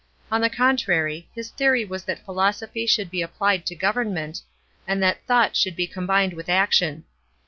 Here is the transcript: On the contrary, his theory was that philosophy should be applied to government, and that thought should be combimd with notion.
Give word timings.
On 0.31 0.41
the 0.41 0.49
contrary, 0.49 1.29
his 1.35 1.51
theory 1.51 1.85
was 1.85 2.05
that 2.05 2.25
philosophy 2.25 2.87
should 2.87 3.11
be 3.11 3.21
applied 3.21 3.67
to 3.67 3.75
government, 3.75 4.41
and 4.87 4.97
that 5.03 5.23
thought 5.27 5.55
should 5.55 5.75
be 5.75 5.87
combimd 5.87 6.33
with 6.33 6.47
notion. 6.47 7.03